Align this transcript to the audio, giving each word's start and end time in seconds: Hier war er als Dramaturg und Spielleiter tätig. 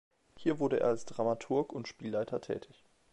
Hier 0.35 0.59
war 0.59 0.71
er 0.71 0.87
als 0.87 1.05
Dramaturg 1.05 1.71
und 1.71 1.87
Spielleiter 1.87 2.41
tätig. 2.41 2.87